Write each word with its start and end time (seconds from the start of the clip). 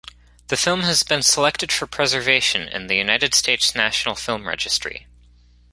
The 0.47 0.57
film 0.57 0.81
has 0.81 1.03
been 1.03 1.21
selected 1.21 1.71
for 1.71 1.85
preservation 1.85 2.67
in 2.67 2.87
the 2.87 2.95
United 2.95 3.35
States 3.35 3.75
National 3.75 4.15
Film 4.15 4.47
Registry. 4.47 5.05